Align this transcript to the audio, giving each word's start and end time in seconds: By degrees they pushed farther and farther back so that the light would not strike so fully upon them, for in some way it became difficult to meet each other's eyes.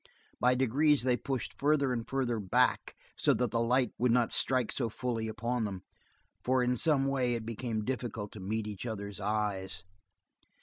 By 0.39 0.55
degrees 0.55 1.03
they 1.03 1.15
pushed 1.15 1.53
farther 1.59 1.93
and 1.93 2.09
farther 2.09 2.39
back 2.39 2.95
so 3.15 3.35
that 3.35 3.51
the 3.51 3.59
light 3.59 3.91
would 3.99 4.11
not 4.11 4.31
strike 4.31 4.71
so 4.71 4.89
fully 4.89 5.27
upon 5.27 5.63
them, 5.65 5.83
for 6.43 6.63
in 6.63 6.75
some 6.75 7.05
way 7.05 7.35
it 7.35 7.45
became 7.45 7.85
difficult 7.85 8.31
to 8.31 8.39
meet 8.39 8.65
each 8.65 8.87
other's 8.87 9.19
eyes. 9.19 9.83